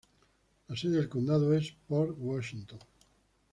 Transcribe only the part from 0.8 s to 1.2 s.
del